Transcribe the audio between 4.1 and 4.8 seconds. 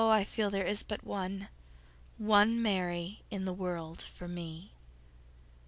me.